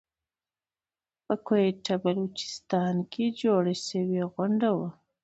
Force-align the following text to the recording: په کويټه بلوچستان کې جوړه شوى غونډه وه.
په 1.25 1.33
کويټه 1.47 1.95
بلوچستان 2.03 2.95
کې 3.11 3.25
جوړه 3.41 3.73
شوى 3.87 4.21
غونډه 4.35 4.69
وه. 4.77 4.89